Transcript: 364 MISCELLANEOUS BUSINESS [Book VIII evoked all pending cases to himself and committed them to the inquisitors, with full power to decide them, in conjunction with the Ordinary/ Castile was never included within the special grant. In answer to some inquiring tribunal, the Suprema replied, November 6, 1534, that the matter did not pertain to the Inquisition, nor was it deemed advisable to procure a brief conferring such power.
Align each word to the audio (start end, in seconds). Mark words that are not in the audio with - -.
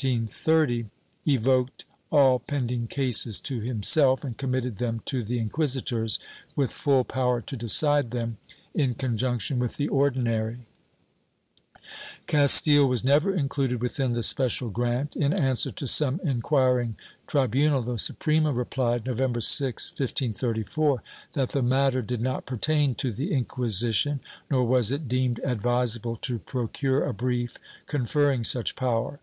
364 0.00 0.60
MISCELLANEOUS 0.62 0.86
BUSINESS 0.86 0.86
[Book 0.86 1.26
VIII 1.26 1.34
evoked 1.72 1.84
all 2.12 2.38
pending 2.38 2.86
cases 2.86 3.40
to 3.40 3.58
himself 3.58 4.22
and 4.22 4.36
committed 4.38 4.76
them 4.76 5.02
to 5.06 5.24
the 5.24 5.40
inquisitors, 5.40 6.20
with 6.54 6.70
full 6.70 7.02
power 7.02 7.40
to 7.40 7.56
decide 7.56 8.12
them, 8.12 8.36
in 8.74 8.94
conjunction 8.94 9.58
with 9.58 9.76
the 9.76 9.88
Ordinary/ 9.88 10.58
Castile 12.28 12.86
was 12.86 13.02
never 13.02 13.34
included 13.34 13.82
within 13.82 14.12
the 14.12 14.22
special 14.22 14.70
grant. 14.70 15.16
In 15.16 15.32
answer 15.32 15.72
to 15.72 15.88
some 15.88 16.20
inquiring 16.22 16.94
tribunal, 17.26 17.82
the 17.82 17.98
Suprema 17.98 18.52
replied, 18.52 19.04
November 19.04 19.40
6, 19.40 19.90
1534, 19.90 21.02
that 21.32 21.48
the 21.48 21.60
matter 21.60 22.02
did 22.02 22.20
not 22.20 22.46
pertain 22.46 22.94
to 22.94 23.10
the 23.12 23.32
Inquisition, 23.32 24.20
nor 24.48 24.64
was 24.64 24.92
it 24.92 25.08
deemed 25.08 25.40
advisable 25.42 26.14
to 26.18 26.38
procure 26.38 27.04
a 27.04 27.12
brief 27.12 27.56
conferring 27.88 28.44
such 28.44 28.76
power. 28.76 29.18